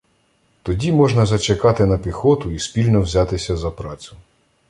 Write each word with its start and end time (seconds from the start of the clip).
Тоді 0.63 0.91
можна 0.91 1.25
зачекати 1.25 1.85
на 1.85 1.97
піхоту 1.97 2.51
і 2.51 2.59
спільно 2.59 3.01
взятися 3.01 3.57
за 3.57 3.71
працю. 3.71 4.15